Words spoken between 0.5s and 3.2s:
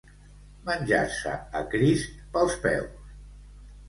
Menjar-se a Crist pels peus.